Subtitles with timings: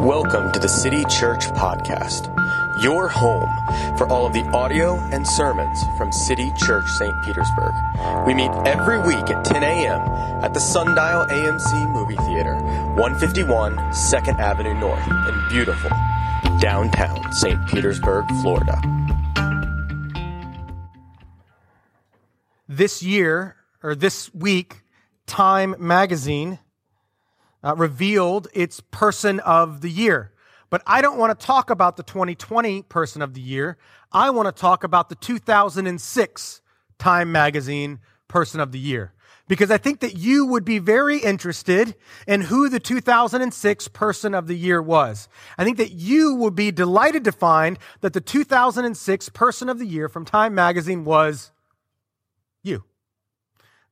[0.00, 2.34] Welcome to the City Church Podcast,
[2.82, 3.50] your home
[3.98, 7.12] for all of the audio and sermons from City Church St.
[7.22, 7.74] Petersburg.
[8.26, 10.00] We meet every week at 10 a.m.
[10.42, 12.54] at the Sundial AMC Movie Theater,
[12.96, 15.90] 151 2nd Avenue North in beautiful
[16.60, 17.68] downtown St.
[17.68, 18.80] Petersburg, Florida.
[22.66, 24.82] This year, or this week,
[25.26, 26.58] Time Magazine
[27.62, 30.32] uh, revealed its Person of the Year.
[30.70, 33.76] But I don't want to talk about the 2020 Person of the Year.
[34.12, 36.60] I want to talk about the 2006
[36.98, 39.12] Time Magazine Person of the Year.
[39.48, 41.96] Because I think that you would be very interested
[42.28, 45.28] in who the 2006 Person of the Year was.
[45.58, 49.86] I think that you would be delighted to find that the 2006 Person of the
[49.86, 51.50] Year from Time Magazine was.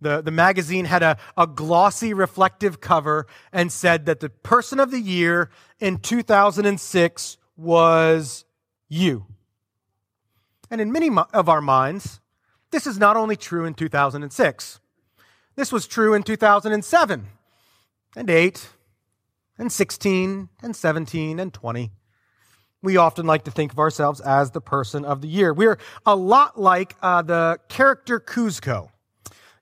[0.01, 4.91] The, the magazine had a, a glossy, reflective cover and said that the person of
[4.91, 8.45] the year in 2006 was
[8.88, 9.26] you.
[10.71, 12.21] And in many of our minds,
[12.71, 14.80] this is not only true in 2006,
[15.57, 17.26] this was true in 2007
[18.16, 18.69] and 8
[19.59, 21.91] and 16 and 17 and 20.
[22.80, 25.52] We often like to think of ourselves as the person of the year.
[25.52, 28.91] We're a lot like uh, the character Kuzco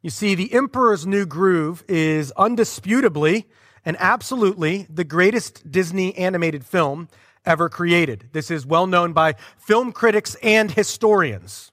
[0.06, 3.46] you see, The Emperor's New Groove is undisputably
[3.84, 7.08] and absolutely the greatest Disney animated film
[7.44, 8.28] ever created.
[8.30, 11.72] This is well known by film critics and historians.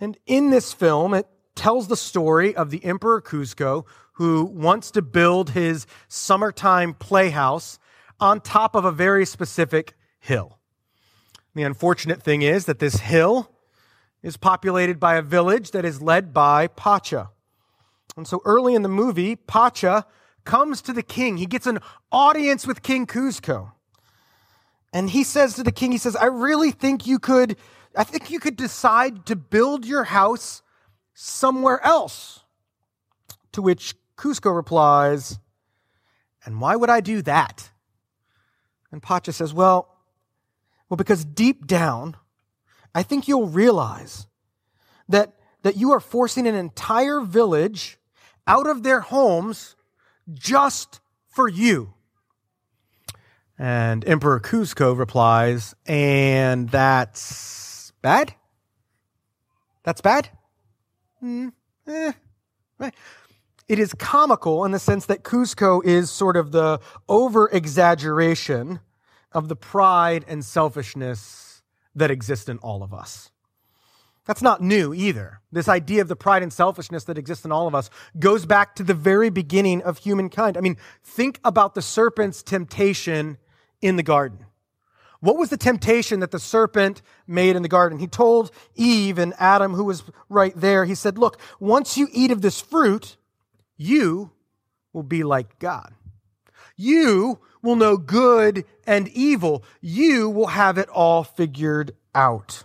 [0.00, 5.02] And in this film, it tells the story of the Emperor Kuzco, who wants to
[5.02, 7.78] build his summertime playhouse
[8.20, 10.58] on top of a very specific hill.
[11.54, 13.53] The unfortunate thing is that this hill
[14.24, 17.28] is populated by a village that is led by Pacha.
[18.16, 20.06] And so early in the movie, Pacha
[20.44, 21.36] comes to the king.
[21.36, 21.78] He gets an
[22.10, 23.72] audience with King Kuzco.
[24.94, 27.56] And he says to the king, he says, I really think you could,
[27.94, 30.62] I think you could decide to build your house
[31.12, 32.44] somewhere else.
[33.52, 35.38] To which Kuzco replies,
[36.46, 37.70] And why would I do that?
[38.90, 39.94] And Pacha says, Well,
[40.88, 42.16] well, because deep down,
[42.94, 44.26] I think you'll realize
[45.08, 47.98] that, that you are forcing an entire village
[48.46, 49.74] out of their homes
[50.32, 51.94] just for you.
[53.58, 58.34] And Emperor Kuzco replies, and that's bad?
[59.84, 60.28] That's bad?
[61.22, 61.52] Mm,
[61.86, 62.12] eh,
[62.78, 62.94] right.
[63.68, 68.80] It is comical in the sense that Kuzco is sort of the over exaggeration
[69.32, 71.43] of the pride and selfishness
[71.94, 73.30] that exist in all of us.
[74.26, 75.40] That's not new either.
[75.52, 78.74] This idea of the pride and selfishness that exists in all of us goes back
[78.76, 80.56] to the very beginning of humankind.
[80.56, 83.36] I mean, think about the serpent's temptation
[83.82, 84.46] in the garden.
[85.20, 87.98] What was the temptation that the serpent made in the garden?
[87.98, 92.30] He told Eve and Adam, who was right there, he said, Look, once you eat
[92.30, 93.16] of this fruit,
[93.76, 94.32] you
[94.92, 95.94] will be like God.
[96.76, 99.64] You will know good and evil.
[99.80, 102.64] You will have it all figured out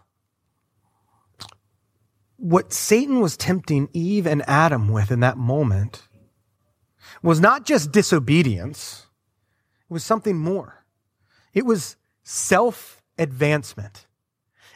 [2.40, 6.08] what Satan was tempting Eve and Adam with in that moment
[7.22, 9.08] was not just disobedience,
[9.90, 10.86] it was something more.
[11.54, 14.06] It was self advancement.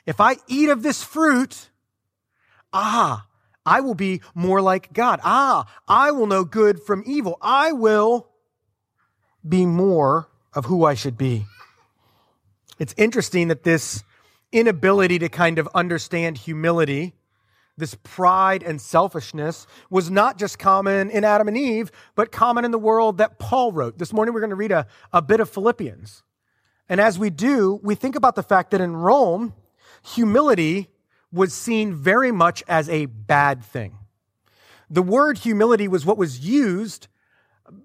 [0.06, 1.70] If I eat of this fruit,
[2.74, 3.28] ah,
[3.66, 5.22] I will be more like God.
[5.24, 7.38] Ah, I will know good from evil.
[7.42, 8.28] I will
[9.48, 11.46] be more of who I should be.
[12.80, 14.04] It's interesting that this
[14.52, 17.14] inability to kind of understand humility
[17.78, 22.72] this pride and selfishness was not just common in Adam and Eve, but common in
[22.72, 23.98] the world that Paul wrote.
[23.98, 26.24] This morning we're going to read a, a bit of Philippians.
[26.88, 29.54] And as we do, we think about the fact that in Rome,
[30.06, 30.90] humility
[31.32, 33.98] was seen very much as a bad thing.
[34.90, 37.08] The word humility was what was used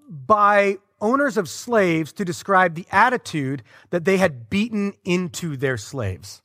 [0.07, 6.41] by owners of slaves to describe the attitude that they had beaten into their slaves.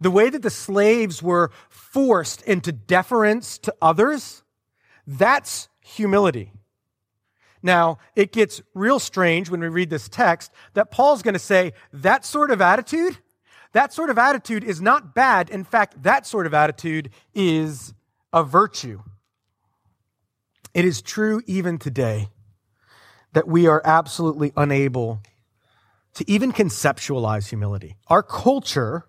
[0.00, 4.42] The way that the slaves were forced into deference to others,
[5.06, 6.52] that's humility.
[7.62, 11.74] Now, it gets real strange when we read this text that Paul's going to say
[11.92, 13.18] that sort of attitude,
[13.72, 15.50] that sort of attitude is not bad.
[15.50, 17.92] In fact, that sort of attitude is
[18.32, 19.02] a virtue.
[20.72, 22.28] It is true even today
[23.32, 25.20] that we are absolutely unable
[26.14, 27.96] to even conceptualize humility.
[28.08, 29.04] Our culture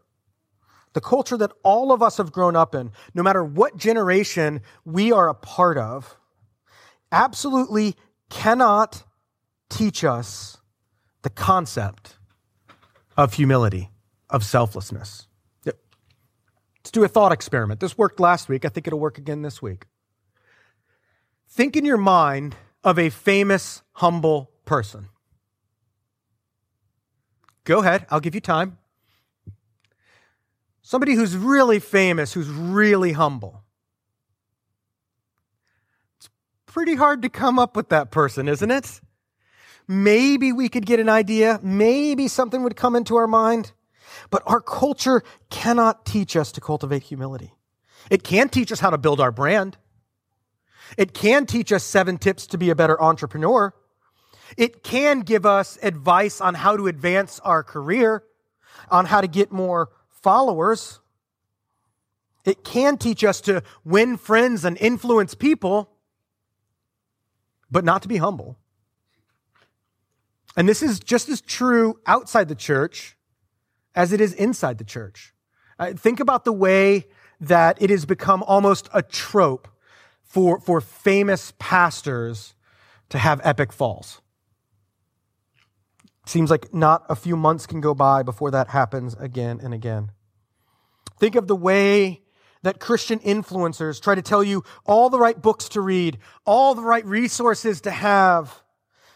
[0.94, 5.12] the culture that all of us have grown up in, no matter what generation we
[5.12, 6.18] are a part of,
[7.12, 7.95] absolutely
[8.29, 9.03] cannot
[9.69, 10.57] teach us
[11.21, 12.18] the concept
[13.15, 13.89] of humility,
[14.29, 15.27] of selflessness.
[15.65, 17.79] Let's do a thought experiment.
[17.79, 18.65] This worked last week.
[18.65, 19.85] I think it'll work again this week.
[21.47, 25.10] Think in your mind of a famous, humble person.
[27.63, 28.78] Go ahead, I'll give you time.
[30.81, 33.63] Somebody who's really famous, who's really humble.
[36.18, 36.30] It's
[36.66, 39.00] pretty hard to come up with that person, isn't it?
[39.88, 41.60] Maybe we could get an idea.
[41.62, 43.74] Maybe something would come into our mind.
[44.30, 47.54] But our culture cannot teach us to cultivate humility.
[48.10, 49.78] It can teach us how to build our brand.
[50.98, 53.74] It can teach us seven tips to be a better entrepreneur.
[54.58, 58.24] It can give us advice on how to advance our career,
[58.90, 61.00] on how to get more followers.
[62.44, 65.90] It can teach us to win friends and influence people,
[67.70, 68.58] but not to be humble.
[70.58, 73.16] And this is just as true outside the church
[73.96, 75.34] as it is inside the church.
[75.80, 77.08] Uh, think about the way
[77.40, 79.68] that it has become almost a trope
[80.31, 82.54] for, for famous pastors
[83.10, 84.22] to have epic falls.
[86.25, 90.12] Seems like not a few months can go by before that happens again and again.
[91.19, 92.22] Think of the way
[92.63, 96.83] that Christian influencers try to tell you all the right books to read, all the
[96.83, 98.63] right resources to have.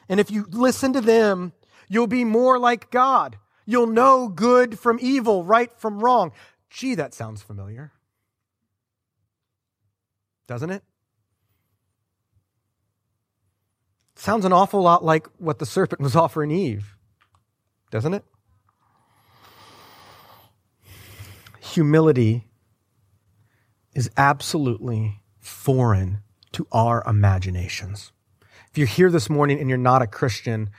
[0.09, 1.53] And if you listen to them,
[1.87, 3.37] you'll be more like God.
[3.65, 6.33] You'll know good from evil, right from wrong.
[6.69, 7.93] Gee, that sounds familiar.
[10.47, 10.83] Doesn't it?
[14.15, 16.95] Sounds an awful lot like what the serpent was offering Eve,
[17.91, 18.23] doesn't it?
[21.59, 22.47] Humility
[23.93, 26.19] is absolutely foreign
[26.53, 28.11] to our imaginations.
[28.71, 30.69] If you're here this morning and you're not a Christian,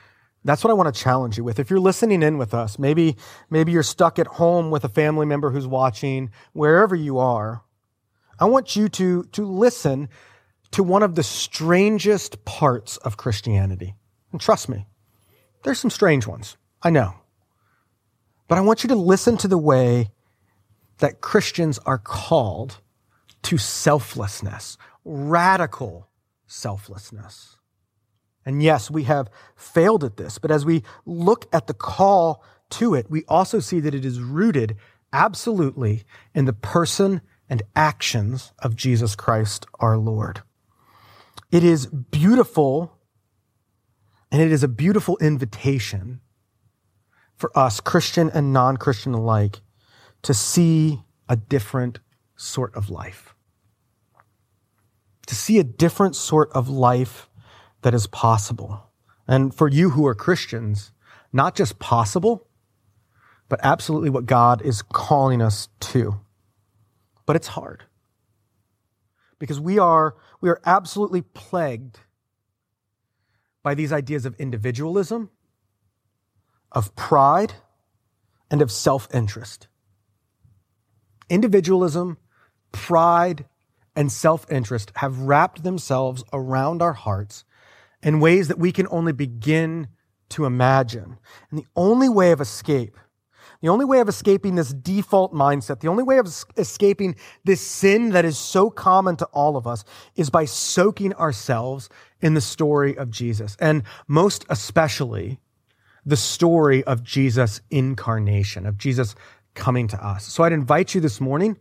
[0.43, 1.59] that's what I want to challenge you with.
[1.59, 3.17] If you're listening in with us, maybe,
[3.49, 7.63] maybe you're stuck at home with a family member who's watching, wherever you are,
[8.39, 10.09] I want you to, to listen
[10.71, 13.95] to one of the strangest parts of Christianity.
[14.31, 14.87] And trust me,
[15.63, 16.57] there's some strange ones.
[16.81, 17.15] I know.
[18.47, 20.11] But I want you to listen to the way
[20.99, 22.79] that Christians are called
[23.43, 26.09] to selflessness, radical
[26.47, 27.57] selflessness.
[28.45, 32.95] And yes, we have failed at this, but as we look at the call to
[32.95, 34.77] it, we also see that it is rooted
[35.11, 36.03] absolutely
[36.33, 40.41] in the person and actions of Jesus Christ our Lord.
[41.51, 42.97] It is beautiful,
[44.31, 46.19] and it is a beautiful invitation
[47.35, 49.61] for us, Christian and non Christian alike,
[50.23, 51.99] to see a different
[52.35, 53.33] sort of life.
[55.27, 57.29] To see a different sort of life
[57.81, 58.89] that is possible.
[59.27, 60.91] And for you who are Christians,
[61.31, 62.47] not just possible,
[63.49, 66.19] but absolutely what God is calling us to.
[67.25, 67.83] But it's hard
[69.39, 71.99] because we are, we are absolutely plagued
[73.63, 75.29] by these ideas of individualism,
[76.71, 77.53] of pride,
[78.49, 79.67] and of self interest.
[81.29, 82.17] Individualism,
[82.71, 83.45] pride,
[83.95, 87.43] and self interest have wrapped themselves around our hearts
[88.01, 89.87] in ways that we can only begin
[90.29, 91.17] to imagine.
[91.49, 92.97] And the only way of escape
[93.61, 98.09] the only way of escaping this default mindset, the only way of escaping this sin
[98.11, 99.83] that is so common to all of us
[100.15, 101.89] is by soaking ourselves
[102.21, 103.55] in the story of Jesus.
[103.59, 105.39] And most especially,
[106.05, 109.15] the story of Jesus' incarnation, of Jesus
[109.55, 110.25] coming to us.
[110.25, 111.57] So I'd invite you this morning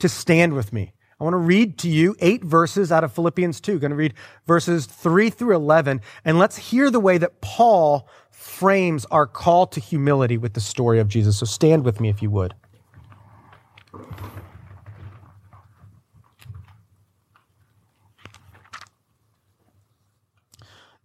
[0.00, 0.92] to stand with me.
[1.24, 3.72] I want to read to you eight verses out of Philippians 2.
[3.72, 4.12] I'm going to read
[4.46, 9.80] verses 3 through 11, and let's hear the way that Paul frames our call to
[9.80, 11.38] humility with the story of Jesus.
[11.38, 12.54] So stand with me if you would.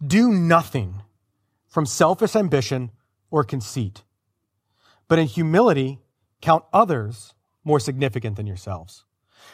[0.05, 1.01] Do nothing
[1.65, 2.91] from selfish ambition
[3.31, 4.03] or conceit,
[5.07, 6.01] but in humility
[6.41, 9.05] count others more significant than yourselves.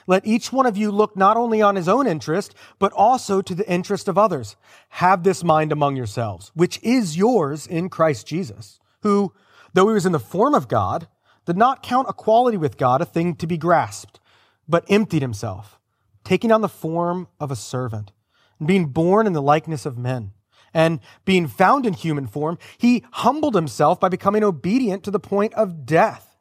[0.08, 3.56] Let each one of you look not only on his own interest, but also to
[3.56, 4.56] the interest of others.
[4.90, 9.34] Have this mind among yourselves, which is yours in Christ Jesus, who,
[9.74, 11.08] though he was in the form of God,
[11.46, 14.20] did not count equality with God a thing to be grasped,
[14.68, 15.80] but emptied himself,
[16.24, 18.12] taking on the form of a servant,
[18.60, 20.32] and being born in the likeness of men.
[20.74, 25.54] And being found in human form, he humbled himself by becoming obedient to the point
[25.54, 26.36] of death,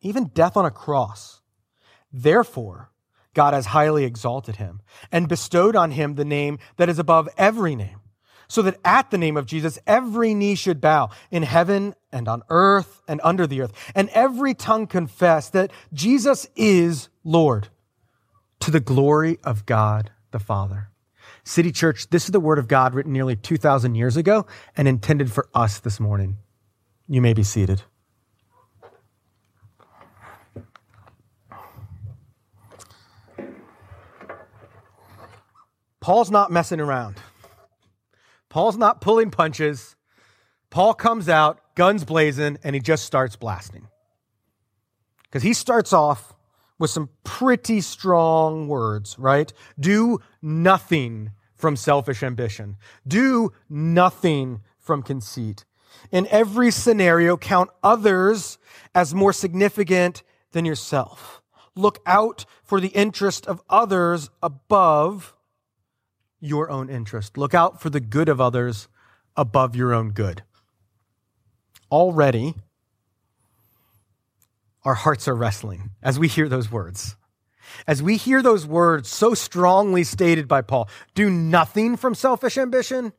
[0.00, 1.40] even death on a cross.
[2.16, 2.92] Therefore,
[3.34, 4.80] God has highly exalted him
[5.10, 8.00] and bestowed on him the name that is above every name,
[8.46, 12.42] so that at the name of Jesus, every knee should bow in heaven and on
[12.50, 17.68] earth and under the earth, and every tongue confess that Jesus is Lord
[18.60, 20.90] to the glory of God the Father.
[21.42, 25.32] City Church, this is the word of God written nearly 2,000 years ago and intended
[25.32, 26.36] for us this morning.
[27.08, 27.82] You may be seated.
[36.04, 37.16] Paul's not messing around.
[38.50, 39.96] Paul's not pulling punches.
[40.68, 43.88] Paul comes out, guns blazing, and he just starts blasting.
[45.22, 46.34] Because he starts off
[46.78, 49.50] with some pretty strong words, right?
[49.80, 52.76] Do nothing from selfish ambition.
[53.08, 55.64] Do nothing from conceit.
[56.12, 58.58] In every scenario, count others
[58.94, 61.40] as more significant than yourself.
[61.74, 65.33] Look out for the interest of others above
[66.44, 67.36] your own interest.
[67.38, 68.88] Look out for the good of others
[69.36, 70.42] above your own good.
[71.90, 72.54] Already,
[74.84, 77.16] our hearts are wrestling as we hear those words.
[77.86, 83.12] As we hear those words so strongly stated by Paul, do nothing from selfish ambition.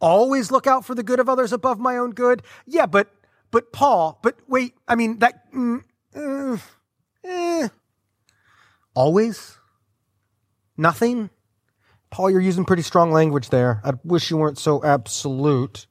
[0.00, 2.42] Always look out for the good of others above my own good.
[2.66, 3.08] Yeah, but
[3.50, 5.82] but Paul, but wait, I mean that mm,
[6.14, 6.58] uh,
[7.24, 7.68] eh.
[8.94, 9.58] always
[10.76, 11.30] nothing
[12.10, 13.80] Paul, you're using pretty strong language there.
[13.84, 15.86] I wish you weren't so absolute.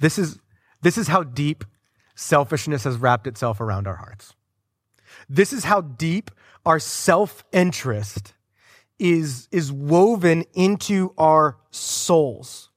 [0.00, 0.38] This is,
[0.82, 1.64] this is how deep
[2.14, 4.34] selfishness has wrapped itself around our hearts.
[5.28, 6.30] This is how deep
[6.66, 8.34] our self interest
[8.98, 12.70] is, is woven into our souls.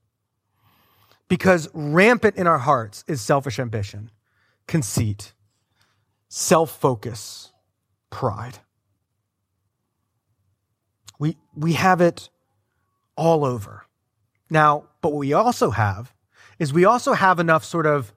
[1.28, 4.10] Because rampant in our hearts is selfish ambition,
[4.66, 5.32] conceit,
[6.28, 7.52] self focus,
[8.10, 8.58] pride.
[11.18, 12.28] We, we have it
[13.16, 13.86] all over.
[14.50, 16.12] Now, but what we also have
[16.58, 18.12] is we also have enough sort of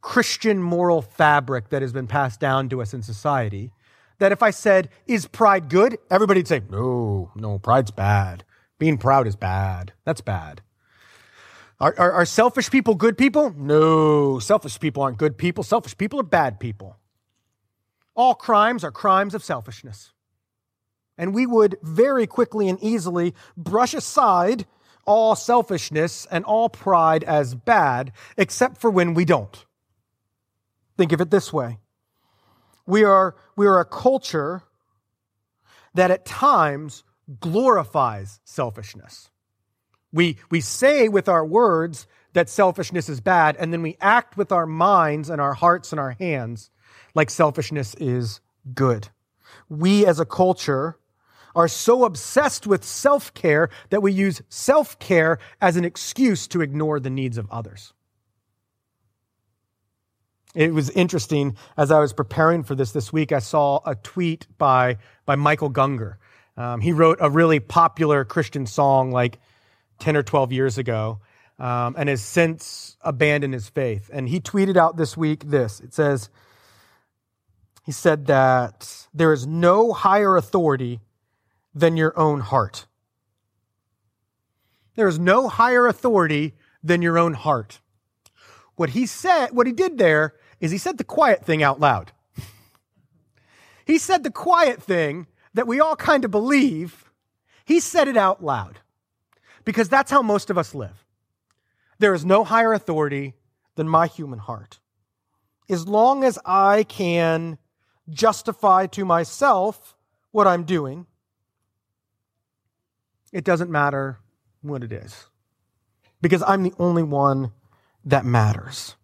[0.00, 3.72] Christian moral fabric that has been passed down to us in society
[4.18, 5.96] that if I said, is pride good?
[6.10, 8.44] Everybody'd say, no, no, pride's bad.
[8.78, 9.92] Being proud is bad.
[10.04, 10.62] That's bad.
[11.80, 13.54] Are, are, are, selfish people good people?
[13.56, 15.62] No, selfish people aren't good people.
[15.62, 16.96] Selfish people are bad people.
[18.16, 20.12] All crimes are crimes of selfishness
[21.18, 24.64] and we would very quickly and easily brush aside
[25.04, 29.64] all selfishness and all pride as bad, except for when we don't.
[30.96, 31.78] Think of it this way.
[32.86, 34.62] We are, we are a culture
[35.94, 37.04] that at times
[37.40, 39.30] glorifies selfishness.
[40.12, 44.52] We, we say with our words that selfishness is bad, and then we act with
[44.52, 46.70] our minds and our hearts and our hands
[47.14, 48.40] like selfishness is
[48.74, 49.08] good.
[49.68, 50.98] We as a culture
[51.58, 56.60] are so obsessed with self care that we use self care as an excuse to
[56.60, 57.92] ignore the needs of others.
[60.54, 63.32] It was interesting as I was preparing for this this week.
[63.32, 66.18] I saw a tweet by, by Michael Gungor.
[66.56, 69.40] Um, he wrote a really popular Christian song like
[69.98, 71.18] 10 or 12 years ago
[71.58, 74.10] um, and has since abandoned his faith.
[74.12, 76.30] And he tweeted out this week this it says,
[77.84, 81.00] he said that there is no higher authority
[81.78, 82.86] than your own heart.
[84.94, 87.80] There is no higher authority than your own heart.
[88.74, 92.12] What he said, what he did there is he said the quiet thing out loud.
[93.86, 97.04] he said the quiet thing that we all kind of believe.
[97.64, 98.80] He said it out loud
[99.64, 101.04] because that's how most of us live.
[101.98, 103.34] There is no higher authority
[103.76, 104.80] than my human heart.
[105.68, 107.58] As long as I can
[108.08, 109.96] justify to myself
[110.32, 111.06] what I'm doing,
[113.32, 114.18] it doesn't matter
[114.62, 115.26] what it is
[116.20, 117.52] because I'm the only one
[118.04, 118.96] that matters.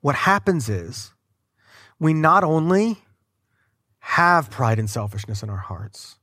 [0.00, 1.12] What happens is
[1.98, 2.98] we not only
[3.98, 6.18] have pride and selfishness in our hearts,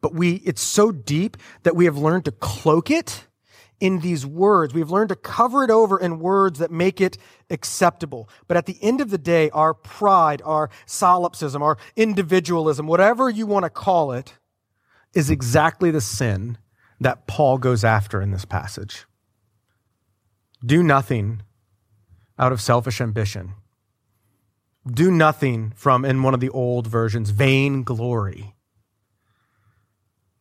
[0.00, 3.26] but we it's so deep that we have learned to cloak it
[3.78, 4.74] in these words.
[4.74, 7.18] We've learned to cover it over in words that make it
[7.50, 8.28] acceptable.
[8.48, 13.46] But at the end of the day, our pride, our solipsism, our individualism, whatever you
[13.46, 14.34] want to call it,
[15.16, 16.58] is exactly the sin
[17.00, 19.06] that Paul goes after in this passage.
[20.64, 21.42] Do nothing
[22.38, 23.54] out of selfish ambition.
[24.86, 28.54] Do nothing from, in one of the old versions, vain glory.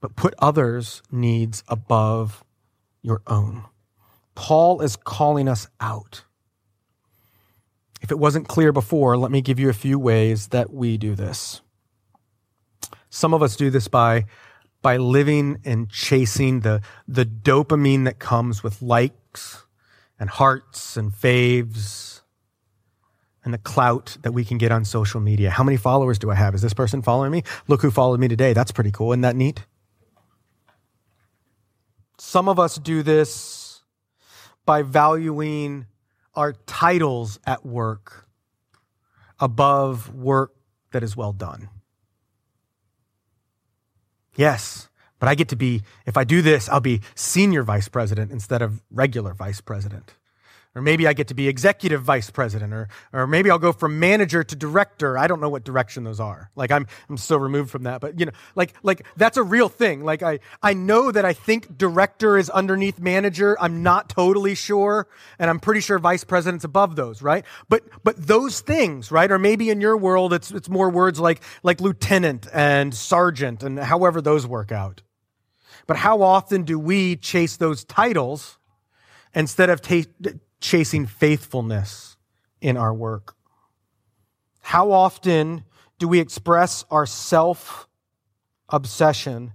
[0.01, 2.44] But put others' needs above
[3.01, 3.63] your own.
[4.36, 6.25] Paul is calling us out.
[8.01, 11.15] If it wasn't clear before, let me give you a few ways that we do
[11.15, 11.62] this.
[13.10, 14.25] Some of us do this by
[14.86, 19.65] by living and chasing the, the dopamine that comes with likes
[20.20, 22.22] and hearts and faves
[23.44, 25.50] and the clout that we can get on social media.
[25.50, 26.54] How many followers do I have?
[26.54, 27.42] Is this person following me?
[27.68, 28.54] Look who followed me today.
[28.54, 29.12] That's pretty cool.
[29.12, 29.65] Isn't that neat?
[32.20, 33.82] Some of us do this
[34.68, 35.88] by valuing
[36.36, 38.27] our titles at work
[39.39, 40.54] above work
[40.92, 41.70] that is well done.
[44.36, 44.89] Yes,
[45.20, 48.62] but I get to be, if I do this, I'll be senior vice president instead
[48.62, 50.15] of regular vice president.
[50.75, 53.98] Or maybe I get to be executive vice president, or, or maybe I'll go from
[53.98, 55.17] manager to director.
[55.17, 56.51] I don't know what direction those are.
[56.53, 59.70] Like I'm, I'm so removed from that, but you know, like, like that's a real
[59.70, 60.03] thing.
[60.03, 63.55] Like I, I know that I think director is underneath manager.
[63.62, 65.08] I'm not totally sure.
[65.39, 67.46] And I'm pretty sure vice president's above those, right?
[67.70, 69.32] But, but those things, right?
[69.32, 73.79] Or maybe in your world, it's, it's more words like, like lieutenant and sergeant and
[73.79, 75.03] however those work out.
[75.88, 78.58] But how often do we chase those titles
[79.34, 80.03] instead of ta-
[80.59, 82.17] chasing faithfulness
[82.62, 83.35] in our work?
[84.62, 85.63] How often
[86.00, 87.88] do we express our self
[88.69, 89.53] obsession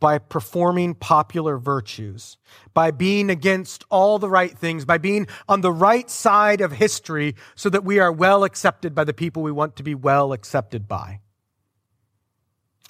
[0.00, 2.38] by performing popular virtues,
[2.72, 7.34] by being against all the right things, by being on the right side of history
[7.54, 10.88] so that we are well accepted by the people we want to be well accepted
[10.88, 11.20] by?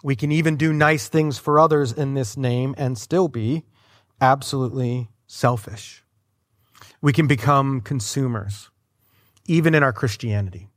[0.02, 3.64] We can even do nice things for others in this name and still be
[4.20, 6.04] absolutely selfish.
[7.02, 8.70] We can become consumers,
[9.46, 10.68] even in our Christianity,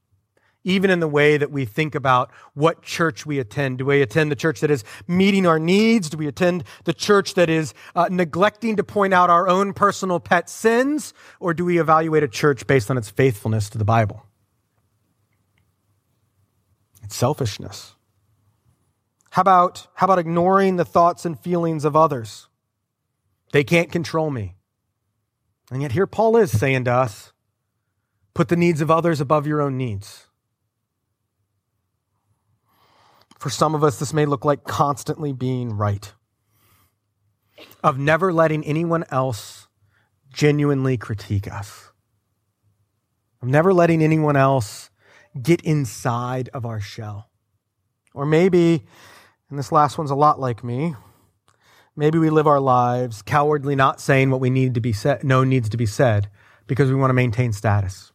[0.63, 3.79] even in the way that we think about what church we attend.
[3.79, 6.09] Do we attend the church that is meeting our needs?
[6.09, 10.21] Do we attend the church that is uh, neglecting to point out our own personal
[10.21, 11.13] pet sins?
[11.41, 14.25] Or do we evaluate a church based on its faithfulness to the Bible?
[17.03, 17.95] It's selfishness.
[19.31, 22.47] How about, how about ignoring the thoughts and feelings of others?
[23.51, 24.55] They can't control me.
[25.73, 27.33] And yet here Paul is saying to us,
[28.35, 30.27] put the needs of others above your own needs.
[33.39, 36.13] For some of us, this may look like constantly being right,
[37.83, 39.67] of never letting anyone else
[40.31, 41.89] genuinely critique us,
[43.41, 44.91] of never letting anyone else
[45.41, 47.31] get inside of our shell.
[48.13, 48.83] Or maybe
[49.53, 50.95] and this last one's a lot like me.
[51.95, 55.43] Maybe we live our lives cowardly, not saying what we need to be said, no
[55.43, 56.29] needs to be said,
[56.65, 58.11] because we want to maintain status.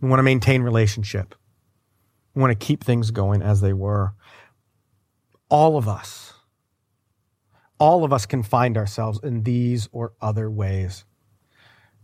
[0.00, 1.34] We want to maintain relationship.
[2.34, 4.14] We want to keep things going as they were.
[5.48, 6.34] All of us,
[7.78, 11.04] all of us can find ourselves in these or other ways.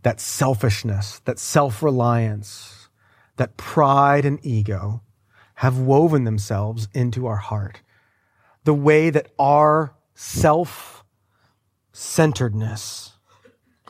[0.03, 2.89] That selfishness, that self reliance,
[3.37, 5.03] that pride and ego
[5.57, 7.83] have woven themselves into our heart
[8.65, 11.05] the way that our self
[11.93, 13.15] centeredness,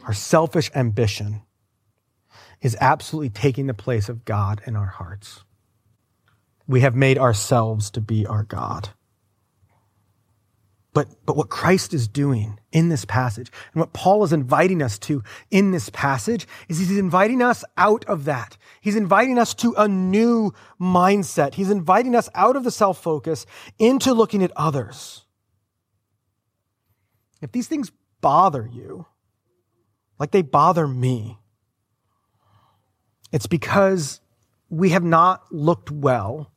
[0.04, 1.42] our selfish ambition,
[2.62, 5.44] is absolutely taking the place of God in our hearts.
[6.66, 8.90] We have made ourselves to be our God.
[10.94, 14.98] But, but what Christ is doing in this passage and what Paul is inviting us
[15.00, 18.56] to in this passage is he's inviting us out of that.
[18.80, 21.54] He's inviting us to a new mindset.
[21.54, 23.46] He's inviting us out of the self focus
[23.78, 25.21] into looking at others.
[27.42, 29.06] If these things bother you,
[30.18, 31.38] like they bother me,
[33.32, 34.20] it's because
[34.70, 36.52] we have not looked well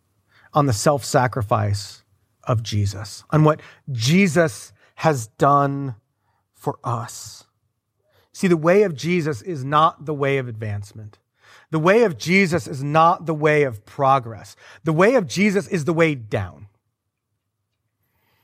[0.54, 2.04] on the self sacrifice
[2.44, 5.96] of Jesus, on what Jesus has done
[6.54, 7.46] for us.
[8.32, 11.18] See, the way of Jesus is not the way of advancement.
[11.72, 14.56] The way of Jesus is not the way of progress.
[14.84, 16.68] The way of Jesus is the way down.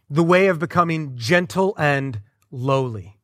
[0.10, 2.22] The way of becoming gentle and
[2.52, 3.18] lowly.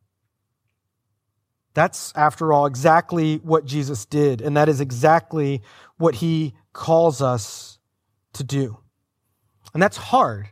[1.73, 5.61] That's, after all, exactly what Jesus did, and that is exactly
[5.97, 7.77] what he calls us
[8.33, 8.79] to do.
[9.73, 10.47] And that's hard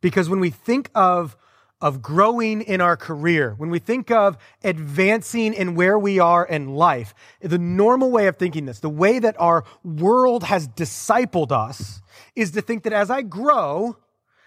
[0.00, 1.36] because when we think of,
[1.80, 6.74] of growing in our career, when we think of advancing in where we are in
[6.74, 12.00] life, the normal way of thinking this, the way that our world has discipled us,
[12.36, 13.96] is to think that as I grow,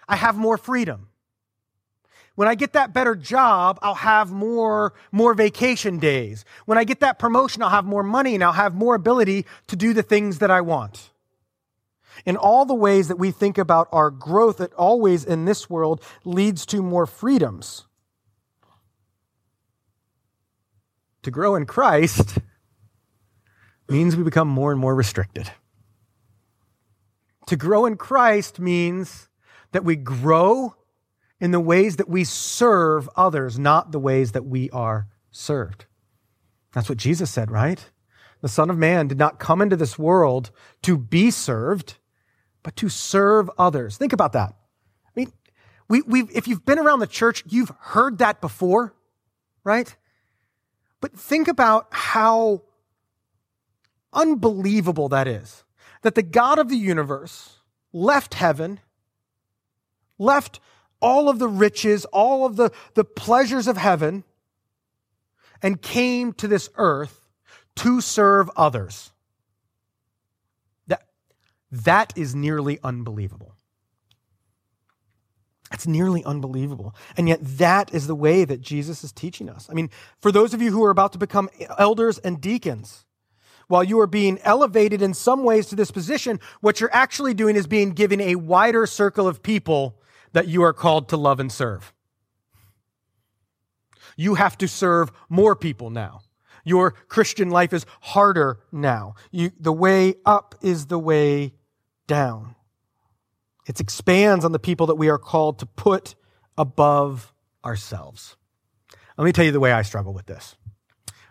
[0.08, 1.08] I have more freedom.
[2.34, 6.44] When I get that better job, I'll have more, more vacation days.
[6.64, 9.76] When I get that promotion, I'll have more money and I'll have more ability to
[9.76, 11.10] do the things that I want.
[12.24, 16.02] In all the ways that we think about our growth, it always in this world
[16.24, 17.84] leads to more freedoms.
[21.22, 22.38] To grow in Christ
[23.88, 25.50] means we become more and more restricted.
[27.46, 29.28] To grow in Christ means
[29.72, 30.76] that we grow
[31.42, 35.86] in the ways that we serve others, not the ways that we are served.
[36.72, 37.84] That's what Jesus said, right?
[38.42, 40.52] The Son of Man did not come into this world
[40.82, 41.96] to be served,
[42.62, 43.96] but to serve others.
[43.96, 44.54] Think about that.
[45.04, 45.32] I mean,
[45.88, 48.94] we, we if you've been around the church, you've heard that before,
[49.64, 49.96] right?
[51.00, 52.62] But think about how
[54.12, 55.64] unbelievable that is.
[56.02, 57.56] That the God of the universe
[57.92, 58.78] left heaven,
[60.20, 60.60] left
[61.02, 64.24] all of the riches, all of the, the pleasures of heaven,
[65.60, 67.28] and came to this earth
[67.76, 69.12] to serve others.
[70.86, 71.02] That,
[71.70, 73.54] that is nearly unbelievable.
[75.72, 76.94] It's nearly unbelievable.
[77.16, 79.68] And yet, that is the way that Jesus is teaching us.
[79.70, 83.06] I mean, for those of you who are about to become elders and deacons,
[83.68, 87.56] while you are being elevated in some ways to this position, what you're actually doing
[87.56, 89.98] is being given a wider circle of people
[90.32, 91.92] that you are called to love and serve.
[94.16, 96.20] You have to serve more people now.
[96.64, 99.14] Your Christian life is harder now.
[99.30, 101.54] You, the way up is the way
[102.06, 102.54] down.
[103.66, 106.14] It expands on the people that we are called to put
[106.58, 107.32] above
[107.64, 108.36] ourselves.
[109.16, 110.56] Let me tell you the way I struggle with this.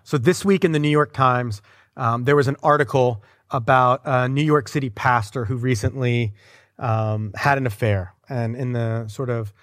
[0.04, 1.62] So, this week in the New York Times,
[1.98, 6.34] um, there was an article about a New York City pastor who recently
[6.82, 8.14] um, had an affair.
[8.28, 9.54] And in the sort of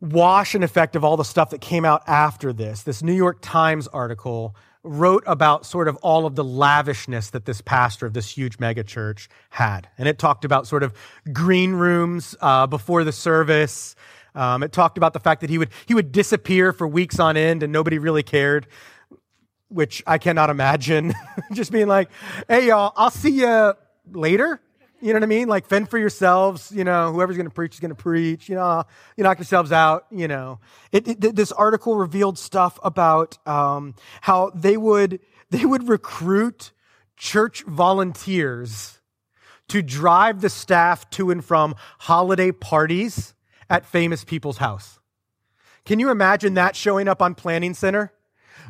[0.00, 3.38] wash and effect of all the stuff that came out after this, this New York
[3.40, 8.30] Times article wrote about sort of all of the lavishness that this pastor of this
[8.30, 9.88] huge megachurch had.
[9.98, 10.94] And it talked about sort of
[11.32, 13.94] green rooms uh, before the service.
[14.34, 17.36] Um, it talked about the fact that he would, he would disappear for weeks on
[17.36, 18.66] end and nobody really cared,
[19.68, 21.12] which I cannot imagine.
[21.52, 22.08] Just being like,
[22.48, 23.74] hey, y'all, I'll see you
[24.10, 24.62] later.
[25.00, 25.48] You know what I mean?
[25.48, 26.70] Like fend for yourselves.
[26.72, 28.48] You know, whoever's going to preach is going to preach.
[28.48, 28.84] You know,
[29.16, 30.06] you knock yourselves out.
[30.10, 30.60] You know,
[30.92, 36.72] it, it, this article revealed stuff about um, how they would they would recruit
[37.16, 39.00] church volunteers
[39.68, 43.34] to drive the staff to and from holiday parties
[43.68, 44.98] at famous people's house.
[45.84, 48.12] Can you imagine that showing up on Planning Center?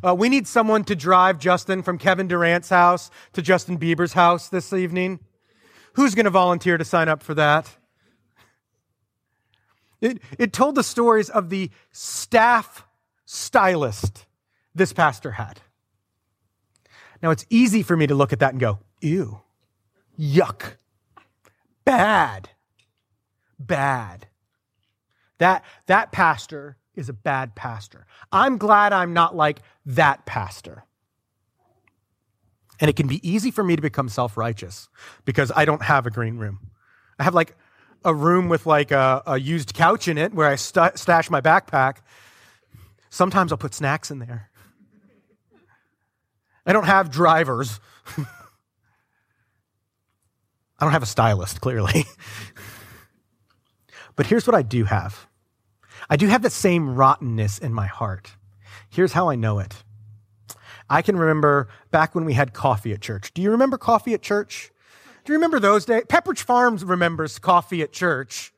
[0.07, 4.49] Uh, we need someone to drive Justin from Kevin Durant's house to Justin Bieber's house
[4.49, 5.21] this evening.
[5.95, 7.77] Who's going to volunteer to sign up for that?
[10.01, 12.87] It, it told the stories of the staff
[13.27, 14.27] stylist
[14.75, 15.61] this pastor had.
[17.23, 19.41] Now, it's easy for me to look at that and go, ew,
[20.19, 20.77] yuck,
[21.85, 22.49] bad,
[23.59, 24.27] bad.
[25.39, 28.07] That, that pastor is a bad pastor.
[28.33, 30.85] I'm glad I'm not like that pastor.
[32.81, 34.89] And it can be easy for me to become self righteous
[35.25, 36.71] because I don't have a green room.
[37.19, 37.55] I have like
[38.05, 41.43] a room with like a, a used couch in it where I st- stash my
[41.43, 41.99] backpack.
[43.11, 44.51] Sometimes I'll put snacks in there.
[46.65, 47.81] I don't have drivers.
[50.79, 52.07] I don't have a stylist, clearly.
[54.17, 55.27] but here's what I do have
[56.09, 58.37] I do have the same rottenness in my heart.
[58.89, 59.85] Here's how I know it
[60.91, 63.33] I can remember back when we had coffee at church.
[63.33, 64.73] Do you remember coffee at church?
[65.25, 66.03] Do you remember those days?
[66.09, 68.53] Pepperidge Farms remembers coffee at church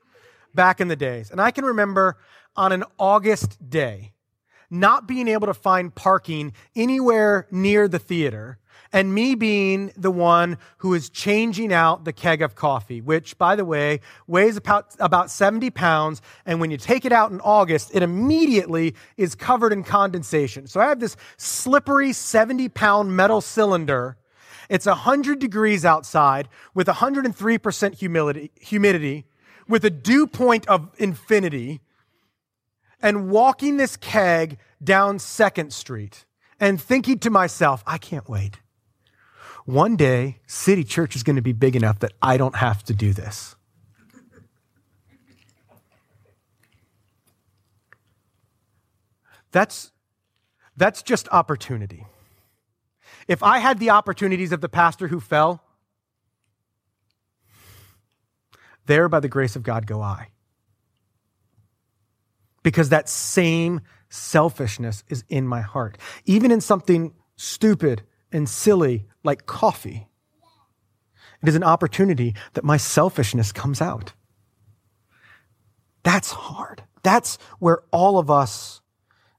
[0.55, 1.31] back in the days.
[1.31, 2.17] And I can remember
[2.57, 4.12] on an August day
[4.73, 8.59] not being able to find parking anywhere near the theater
[8.93, 13.57] and me being the one who is changing out the keg of coffee, which, by
[13.57, 16.21] the way, weighs about, about 70 pounds.
[16.45, 20.67] And when you take it out in August, it immediately is covered in condensation.
[20.67, 24.17] So I have this slippery 70 pound metal cylinder.
[24.69, 29.27] It's 100 degrees outside with 103% humidity, humidity
[29.69, 31.81] with a dew point of infinity
[33.03, 36.25] and walking this keg down Second Street
[36.61, 38.61] and thinking to myself, I can't wait.
[39.65, 42.95] One day, City Church is going to be big enough that I don't have to
[42.95, 43.57] do this.
[49.53, 49.93] That's,
[50.77, 52.07] that's just opportunity.
[53.29, 55.63] If I had the opportunities of the pastor who fell,
[58.87, 60.32] there by the grace of God go I.
[62.63, 65.99] Because that same selfishness is in my heart.
[66.25, 70.09] Even in something stupid and silly like coffee.
[71.43, 74.13] It is an opportunity that my selfishness comes out.
[76.05, 76.85] That's hard.
[77.03, 78.81] That's where all of us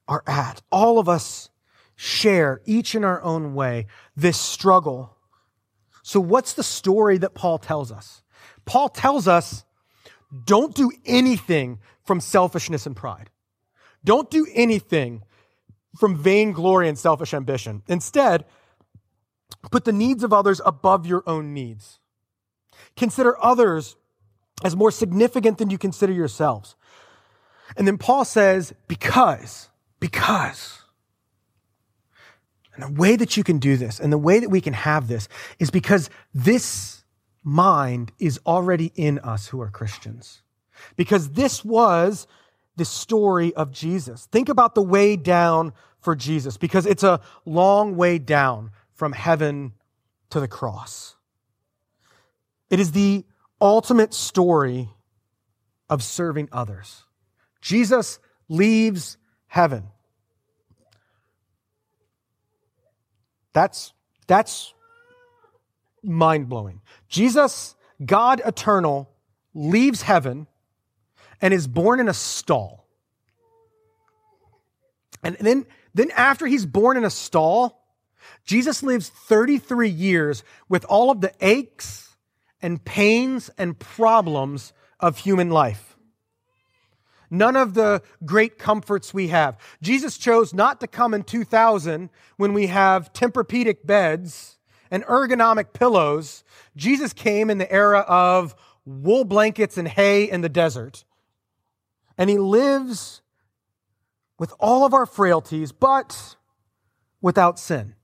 [0.08, 0.62] are at.
[0.72, 1.50] All of us
[1.96, 5.18] share, each in our own way, this struggle.
[6.04, 8.22] So, what's the story that Paul tells us?
[8.66, 9.64] Paul tells us
[10.46, 13.30] don't do anything from selfishness and pride.
[14.04, 15.24] Don't do anything
[15.98, 17.84] from vainglory and selfish ambition.
[17.88, 18.46] Instead,
[19.72, 22.00] put the needs of others above your own needs.
[22.98, 23.96] Consider others
[24.63, 26.76] as more significant than you consider yourselves.
[27.78, 30.80] And then Paul says, because, because.
[32.76, 35.08] And the way that you can do this and the way that we can have
[35.08, 35.28] this
[35.60, 37.04] is because this
[37.44, 40.42] mind is already in us who are Christians.
[40.96, 42.28] Because this was
[42.76, 44.26] the story of Jesus.
[44.28, 49.74] Think about the way down for Jesus because it's a long way down from heaven
[50.30, 51.16] to the cross.
[52.70, 53.26] It is the
[53.62, 54.90] ultimate story
[55.90, 57.04] of serving others.
[57.62, 59.84] Jesus leaves heaven.
[63.54, 63.94] That's,
[64.28, 64.74] that's
[66.02, 66.82] mind blowing.
[67.08, 69.10] Jesus, God eternal,
[69.54, 70.48] leaves heaven
[71.44, 72.88] and is born in a stall.
[75.22, 77.86] And then, then after he's born in a stall,
[78.46, 82.16] Jesus lives 33 years with all of the aches
[82.62, 85.98] and pains and problems of human life.
[87.30, 89.58] None of the great comforts we have.
[89.82, 96.46] Jesus chose not to come in 2000 when we have Tempur-Pedic beds and ergonomic pillows.
[96.78, 101.04] Jesus came in the era of wool blankets and hay in the desert
[102.24, 103.22] and he lives
[104.40, 106.38] with all of our frailties, but
[107.22, 107.96] without sin.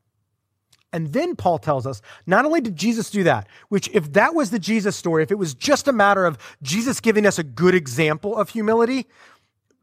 [0.92, 4.52] And then Paul tells us not only did Jesus do that, which if that was
[4.52, 7.74] the Jesus story, if it was just a matter of Jesus giving us a good
[7.74, 9.06] example of humility,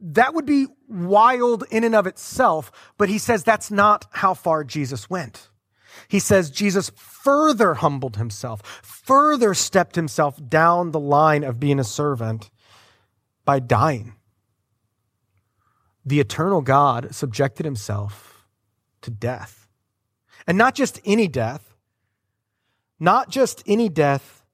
[0.00, 2.70] that would be wild in and of itself.
[2.98, 5.48] But he says that's not how far Jesus went.
[6.08, 11.84] He says Jesus further humbled himself, further stepped himself down the line of being a
[11.84, 12.50] servant
[13.46, 14.12] by dying.
[16.06, 18.46] The eternal God subjected himself
[19.02, 19.68] to death.
[20.46, 21.74] And not just any death,
[22.98, 24.44] not just any death,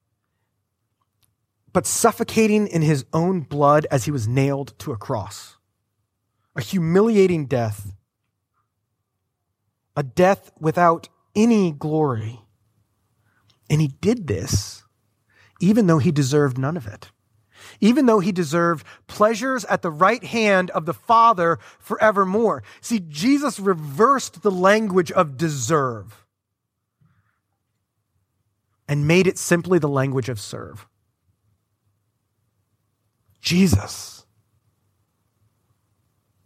[1.71, 5.57] but suffocating in his own blood as he was nailed to a cross.
[6.55, 7.93] A humiliating death.
[9.95, 12.41] A death without any glory.
[13.69, 14.83] And he did this
[15.63, 17.11] even though he deserved none of it
[17.83, 22.63] even though he deserved pleasures at the right hand of the Father forevermore.
[22.79, 26.25] See, Jesus reversed the language of deserve
[28.87, 30.87] and made it simply the language of serve.
[33.41, 34.25] Jesus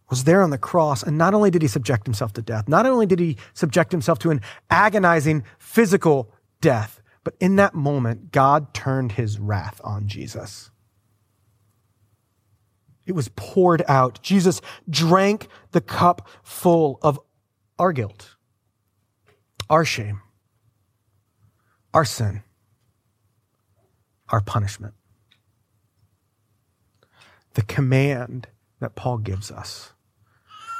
[0.10, 2.88] was there on the cross, and not only did he subject himself to death, not
[2.88, 8.74] only did he subject himself to an agonizing physical death, but in that moment, God
[8.74, 10.72] turned his wrath on Jesus.
[13.08, 14.22] It was poured out.
[14.22, 17.20] Jesus drank the cup full of
[17.80, 18.36] our guilt,
[19.70, 20.22] our shame,
[21.94, 22.44] our sin,
[24.30, 24.94] our punishment.
[27.54, 28.48] The command
[28.80, 29.94] that Paul gives us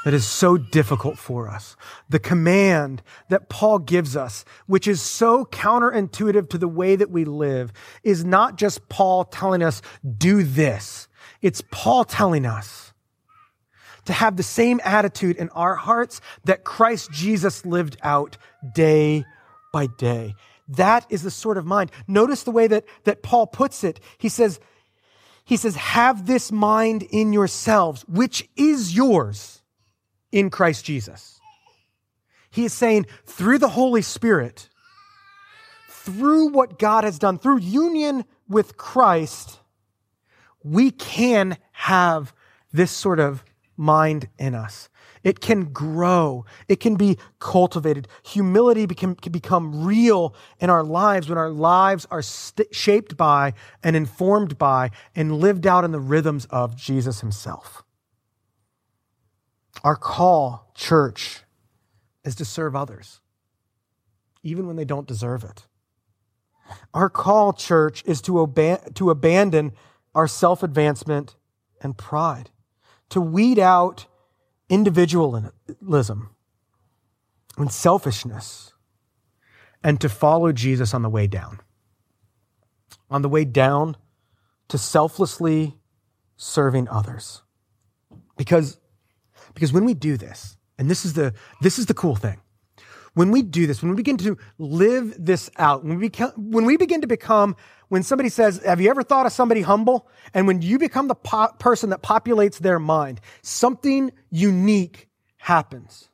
[0.04, 1.76] that is so difficult for us.
[2.08, 7.24] The command that Paul gives us, which is so counterintuitive to the way that we
[7.24, 9.82] live, is not just Paul telling us,
[10.16, 11.07] do this.
[11.40, 12.92] It's Paul telling us
[14.06, 18.38] to have the same attitude in our hearts that Christ Jesus lived out
[18.74, 19.24] day
[19.72, 20.34] by day.
[20.68, 21.90] That is the sort of mind.
[22.06, 24.00] Notice the way that, that Paul puts it.
[24.18, 24.60] He says,
[25.44, 29.62] he says, have this mind in yourselves, which is yours
[30.32, 31.40] in Christ Jesus.
[32.50, 34.68] He is saying, through the Holy Spirit,
[35.90, 39.58] through what God has done, through union with Christ,
[40.62, 42.32] we can have
[42.72, 43.44] this sort of
[43.76, 44.88] mind in us.
[45.22, 46.44] It can grow.
[46.68, 48.08] It can be cultivated.
[48.24, 53.54] Humility can, can become real in our lives when our lives are st- shaped by
[53.82, 57.82] and informed by and lived out in the rhythms of Jesus himself.
[59.84, 61.42] Our call, church,
[62.24, 63.20] is to serve others,
[64.42, 65.66] even when they don't deserve it.
[66.92, 69.72] Our call, church, is to, to abandon
[70.14, 71.36] our self advancement
[71.80, 72.50] and pride,
[73.10, 74.06] to weed out
[74.68, 76.30] individualism
[77.56, 78.72] and selfishness,
[79.82, 81.60] and to follow Jesus on the way down.
[83.10, 83.96] On the way down
[84.68, 85.78] to selflessly
[86.36, 87.42] serving others.
[88.36, 88.78] Because,
[89.54, 92.40] because when we do this, and this is the, this is the cool thing,
[93.18, 96.76] when we do this, when we begin to live this out, when we, when we
[96.76, 97.56] begin to become,
[97.88, 100.08] when somebody says, Have you ever thought of somebody humble?
[100.32, 106.10] And when you become the po- person that populates their mind, something unique happens.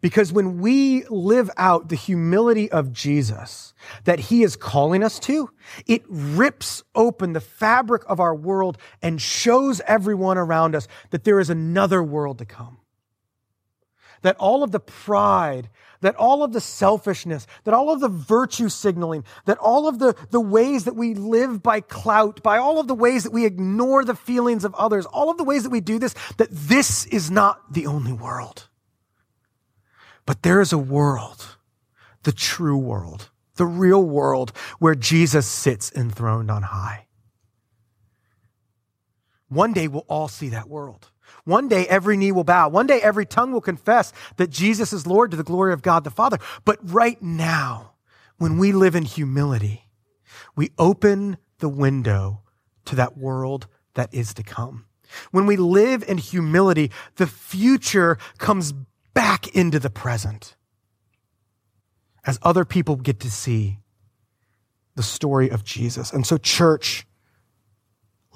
[0.00, 5.50] Because when we live out the humility of Jesus that he is calling us to,
[5.86, 11.38] it rips open the fabric of our world and shows everyone around us that there
[11.38, 12.78] is another world to come.
[14.22, 18.68] That all of the pride, that all of the selfishness, that all of the virtue
[18.68, 22.86] signaling, that all of the, the ways that we live by clout, by all of
[22.86, 25.80] the ways that we ignore the feelings of others, all of the ways that we
[25.80, 28.68] do this, that this is not the only world
[30.28, 31.56] but there is a world,
[32.24, 37.06] the true world, the real world where Jesus sits enthroned on high.
[39.48, 41.10] One day we'll all see that world.
[41.48, 42.68] One day every knee will bow.
[42.68, 46.04] One day every tongue will confess that Jesus is Lord to the glory of God
[46.04, 46.36] the Father.
[46.66, 47.94] But right now,
[48.36, 49.88] when we live in humility,
[50.56, 52.42] we open the window
[52.84, 54.84] to that world that is to come.
[55.30, 58.74] When we live in humility, the future comes
[59.14, 60.54] back into the present
[62.26, 63.78] as other people get to see
[64.96, 66.12] the story of Jesus.
[66.12, 67.06] And so, church,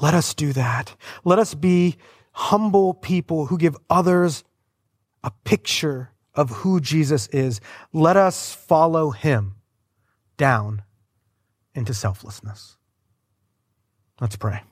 [0.01, 0.97] let us do that.
[1.25, 1.99] Let us be
[2.33, 4.45] humble people who give others
[5.23, 7.61] a picture of who Jesus is.
[7.93, 9.57] Let us follow him
[10.37, 10.83] down
[11.75, 12.77] into selflessness.
[14.21, 14.63] Let's pray.